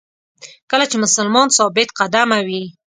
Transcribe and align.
کله 0.71 0.85
چې 0.91 0.95
مسلمان 1.03 1.47
ثابت 1.57 1.89
قدمه 1.99 2.39
وي. 2.47 2.63